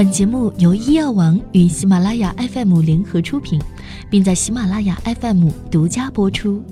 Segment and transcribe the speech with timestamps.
[0.00, 3.60] 本节目由医药王与喜马拉雅 FM 联合出品，
[4.08, 6.64] 并在喜马拉雅 FM 独家播出。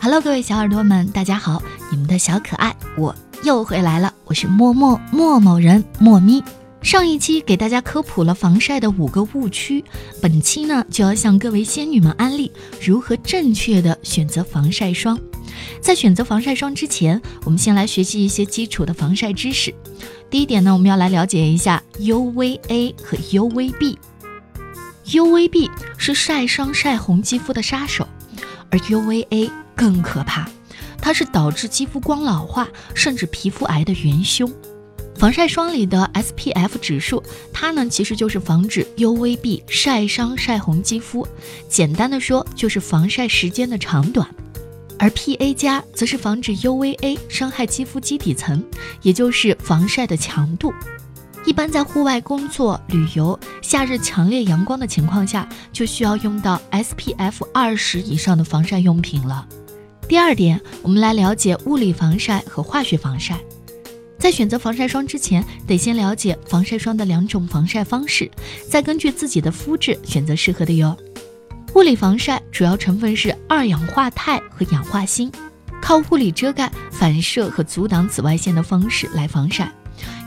[0.00, 6.42] Hello，各位小耳朵们，大家好，你们的小可爱我又回来了，我是默默默某人默咪。
[6.80, 9.84] 上一期给大家科普了防晒的五个误区，
[10.22, 12.50] 本期呢就要向各位仙女们安利
[12.82, 15.18] 如何正确的选择防晒霜。
[15.80, 19.74] 在选择防晒霜之前，我们先来学习一些基础的防晒知识。
[20.28, 23.96] 第一点呢，我们要来了解一下 UVA 和 UVB。
[25.06, 28.06] UVB 是晒伤晒红肌肤的杀手，
[28.70, 30.48] 而 UVA 更可怕，
[31.00, 34.52] 它是导致肌肤光老化甚至皮肤癌的元凶。
[35.14, 41.26] 防晒霜里的 SPF 指数，它呢其实就是防止 UVB 晒伤晒红肌肤，
[41.68, 44.28] 简单的说就是防晒时间的长短。
[44.98, 48.64] 而 PA 加则是防止 UVA 伤害肌肤基底层，
[49.02, 50.72] 也就是防晒的强度。
[51.44, 59.46] 一般在户外工作、旅游、夏日强烈阳光的情况下，就需要用到 SPF 二十以上的防晒用品了。
[60.08, 63.38] 第二点，我们来了解物理防晒和化学防晒。
[64.18, 68.28] 在选择防晒霜之前，得先了解防晒霜的两种防晒方式，
[68.68, 70.96] 再根据自己的肤质选择适合的哟。
[71.74, 75.32] 物理防晒主要成分是二氧化钛和氧化锌，
[75.80, 79.72] 靠物理遮盖、反射和阻挡紫外线的方式来防晒。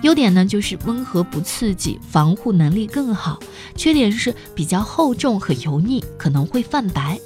[0.02, 3.40] 优点呢就是温和不刺激，防护能力更好。
[3.76, 7.20] 缺点是比较厚重和油腻，可能会泛白。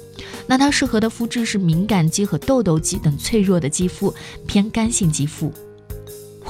[0.46, 4.14] 那它适合的肤质是敏感肌和痘痘肌等脆弱的肌肤，
[4.46, 5.50] 偏干性肌肤。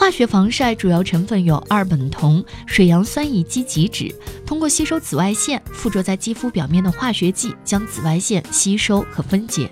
[0.05, 9.71] 化学防晒主要成分有二苯酮、水杨酸乙基己酯，通过吸收紫外线附着在肌肤表面的化学剂将紫外线吸收和分解。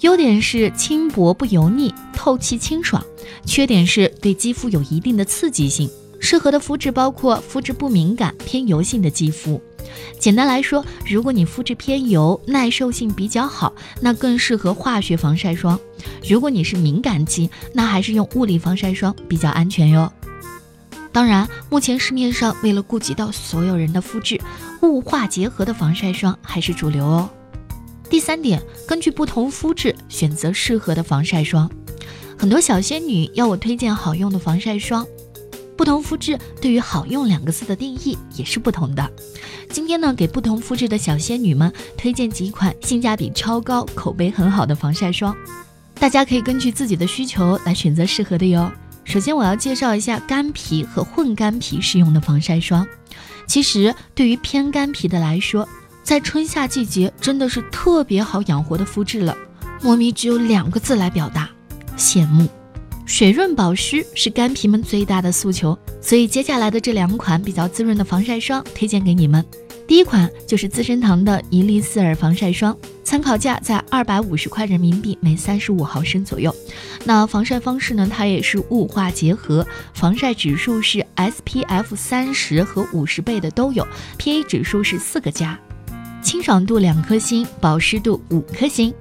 [0.00, 3.02] 优点是轻薄不油腻、透气清爽；
[3.46, 5.88] 缺点是对肌肤有一定的刺激性。
[6.20, 9.58] 适合的肤质包括肤质不敏感、偏油性的肌肤。
[10.18, 15.78] 简单来说，如果你肤质偏油，耐受性比较好，那更适合化学防晒霜；
[16.28, 20.12] 如果你是敏感肌，那还是用物理防晒霜比较安全哟。
[21.12, 24.40] 当然，目前市面上为了顾及到所有人的肤质，
[24.82, 27.30] 雾化结合的防晒霜还是主流哦。
[28.10, 31.70] 第三点，根据不同肤质选择适合的防晒霜。
[32.38, 35.06] 很多小仙女要我推荐好用的防晒霜。
[35.76, 39.10] 不同肤质对于“好用”两个字的定义也是不同的。
[39.70, 45.36] 今天呢，给不同肤质的小仙女们推荐几款性价比超高、口碑很好的防晒霜，
[45.94, 48.70] 大家可以根据自己的需求来选择适合的哟。
[49.04, 52.86] 首先，我要介绍一下干皮和混干皮适用的防晒霜。
[53.46, 55.68] 其实，对于偏干皮的来说，
[56.02, 59.36] 在春夏季节真的是特别好养活的肤质了。
[59.82, 61.50] 莫咪只有两个字来表达：
[61.96, 62.48] 羡慕。
[63.06, 69.42] 水润保湿是干皮们最大的诉求，所以接下来的这两款比较滋润的防晒霜推荐给你们。
[69.86, 76.52] 第一款就是资生堂的伊丽丝尔防晒霜，参考价在二百五十块人民币每三十五毫升左右。
[77.04, 78.10] 那防晒方式呢？
[78.12, 83.86] 它也是雾化结合，防晒指数是 SPF 三十和五十倍的都有
[84.18, 85.56] ，PA 指数是四个加，
[86.20, 88.92] 清爽度两颗星，保湿度五颗星。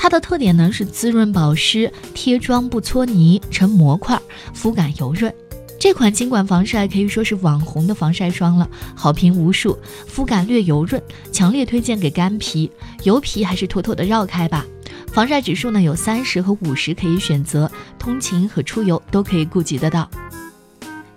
[0.00, 4.18] 它的特点呢是滋润保湿，贴妆不搓泥，成模块，
[4.54, 5.34] 肤感油润。
[5.76, 9.76] 这款金管防晒可以说是网红的防晒霜了，好评无数。
[10.06, 12.70] 肤感略油润，强烈推荐给干皮、
[13.02, 14.64] 油皮，还是妥妥的绕开吧。
[15.12, 20.08] 防晒指数呢有三十和五十可以选择，通勤和出游都可以顾及得到。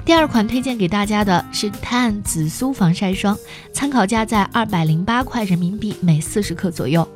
[0.04, 3.38] 第二款推荐给大家的是 Tan 紫苏防晒霜，
[3.72, 7.08] 参考价在二百零八块人民币每四十克左右。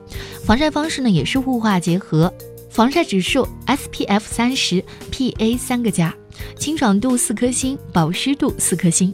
[0.46, 2.32] 防晒方式呢也是雾化结合，
[2.70, 6.14] 防晒指数 SPF 三十，PA 三个加，
[6.58, 9.14] 清爽度四颗星，保湿度四颗星。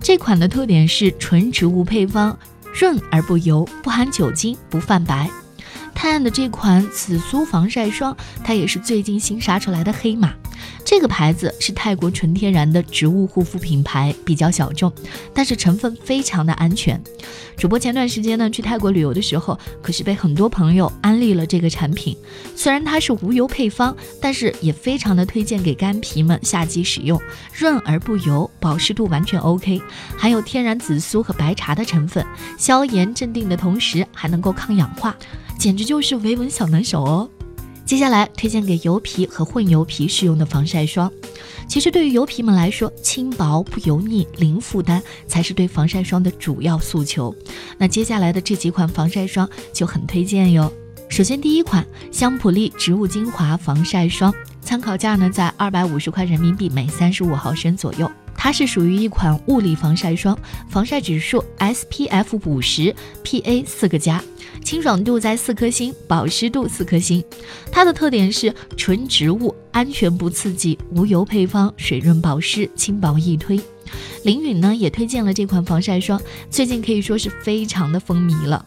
[0.00, 2.38] 这款的特点是纯植物配方，
[2.74, 5.28] 润而不油，不含酒精，不泛白。
[5.94, 10.34] Tan 的这款紫苏防晒霜，它也是最近新杀出来的黑马。
[10.86, 14.90] 这个牌子是泰国纯天然的植物护肤品牌，比较小众，
[15.34, 17.02] 但是成分非常的安全。
[17.56, 22.16] 主播前段时间呢去泰国旅游的时候，可是被很多朋友安利了这个产品。
[22.54, 27.20] 虽然它是无油配方，但是也非常的推荐给干皮们夏季使用，
[27.52, 29.82] 润而不油，保湿度完全 OK，
[30.16, 32.24] 含有天然紫苏和白茶的成分，
[32.56, 35.16] 消炎镇定的同时还能够抗氧化，
[35.58, 37.28] 简直就是维稳小能手哦。
[37.86, 41.10] 接下来推荐给油皮和混油皮适用的防晒霜。
[41.68, 47.34] 其实对于油皮们来说，轻薄不油腻、零负担才是对防晒霜的主要诉求。
[47.78, 50.70] 那接下来的这几款防晒霜就很推荐哟。
[51.08, 58.10] 首先第一款香普丽植物精华防晒霜，参考价呢在二百五十块人民币每三十五毫升左右。
[58.46, 60.38] 它是属于一款物理防晒霜，
[60.68, 62.94] 防晒指数 SPF 五十
[63.24, 64.22] ，PA 四个加，
[64.64, 67.24] 清爽度在四颗星，保湿度四颗星。
[67.72, 73.60] 它的特点是纯植物，安全不刺激，无油配方，水润保湿，轻薄易推。
[74.22, 78.64] 林允呢也推荐了这款防晒霜，最近可以说是非常的风靡了。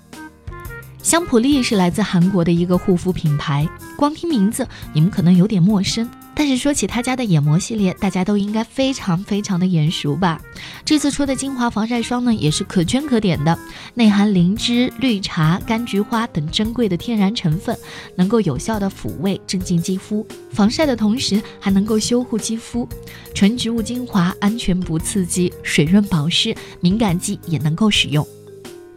[1.02, 3.66] 香普丽是来自韩国的一个护肤品牌，
[3.96, 10.42] 光听名字你们可能有点陌生，但是说起他家的眼膜系列，大家都应该非常非常的眼熟吧？
[10.86, 13.60] 这次出的精华防晒霜呢，也是可圈可点的，
[13.94, 17.78] 内含灵芝、绿茶、柑橘花等珍贵的天然成分，
[18.16, 22.88] 能够有效的抚慰、镇静肌肤，防晒的同时还能够修护肌肤。
[23.34, 28.26] 纯植物精华，安全不刺激，水润保湿，敏感肌也能够使用。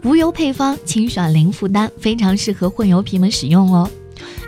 [0.04, 3.90] 无油配方，清爽零负担，非常适合混油皮们使用哦。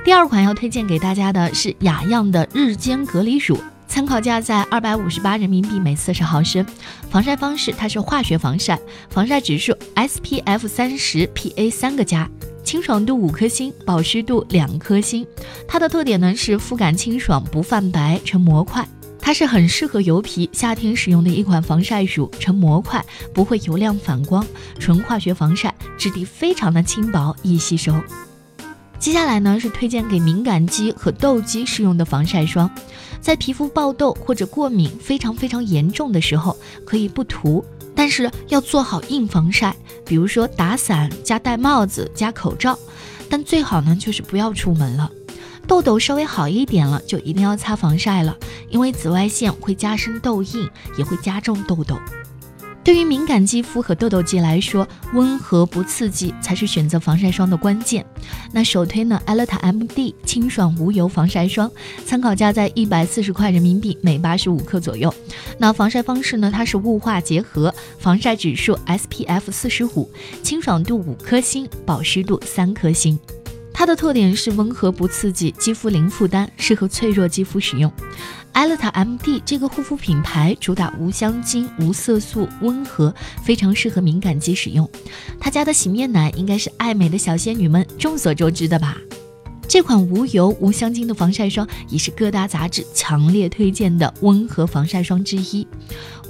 [0.05, 3.59] 第二款要推荐给大家的是雅漾的日间隔离乳，
[3.89, 6.65] 参考价在二百五十八人民币每四十毫升。
[7.09, 8.79] 防晒方式它是化学防晒，
[9.09, 12.29] 防晒指数 SPF 三十，PA 三个加，
[12.63, 15.27] 清爽度五颗星，保湿度两颗星。
[15.67, 18.87] 它的特点呢是肤感清爽，不泛白，成膜块。
[19.19, 23.03] 它是很适合油皮夏天使用的一款防晒乳，成膜块
[23.33, 24.47] 不会油亮反光，
[24.79, 27.95] 纯化学防晒，质地非常的轻薄易吸收。
[29.05, 32.71] 接下来呢是推荐给敏感肌和痘肌适用的防晒霜，
[33.21, 36.57] 在皮肤爆痘或者过敏非常非常严重的时候
[36.87, 37.63] 可以不涂，
[37.95, 42.79] 但是要做好硬防晒，比如说打伞加戴帽子加口罩，
[43.29, 45.13] 但最好呢就是不要出门了。
[45.67, 48.35] 痘痘稍微好一点了，就一定要擦防晒了，
[48.71, 50.67] 因为紫外线会加深痘印，
[50.97, 51.99] 也会加重痘痘。
[52.85, 58.05] 对于敏感肌肤和痘痘肌来说，温和不刺激才是选择防晒霜的关键。
[58.53, 61.71] 那首推呢，艾乐塔 MD 清爽无油防晒霜，
[62.05, 65.13] 参考价在一百四十块人民币每八十五克左右。
[65.57, 70.11] 那防晒方式呢，它是雾化结合，防晒指数 SPF 四十五，
[70.43, 73.19] 清爽度五颗星，保湿度三颗星。
[73.85, 77.93] 它的特点是温和不刺激，肌肤零负担，适合脆弱肌肤使用。
[78.53, 84.91] 艾乐塔 MD 这个护肤品牌主打无香精、无色素，温和，非常适合敏感肌使用。
[85.39, 88.97] 他家的洗面奶应该是爱美的小仙女们众所周知的吧？
[89.69, 95.69] 这款无油无香精的防晒霜也是各大杂志强烈推荐的温和防晒霜之一。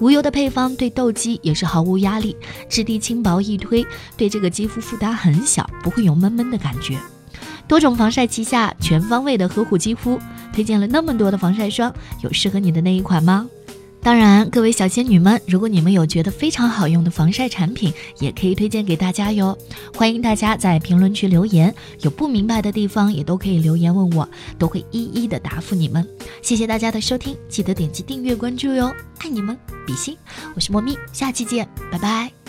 [0.01, 2.37] 无油的配方对痘肌也是毫无压力，
[2.69, 3.87] 质地轻薄易推，
[4.17, 6.99] 对这个肌肤负担很小，不会有闷闷的感觉。
[7.67, 10.19] 多种防晒旗下，全方位的呵护肌肤。
[10.53, 13.47] 推荐了那么多的防晒霜，有适合你的那一款吗？
[14.01, 17.91] 当然，各位小仙女们，如果你们有觉得非常好用的防晒产品，
[18.21, 19.57] 也可以推荐给大家哟。
[19.97, 24.29] 欢迎大家在评论区留言，有不明白的地方也都可以留言问我，
[24.59, 26.07] 都会一一的答复你们。
[26.43, 30.15] 谢谢大家的收听，记得点击订阅关注哟，爱你们，比心，
[30.55, 32.44] 我是莫咪，下期见，拜拜。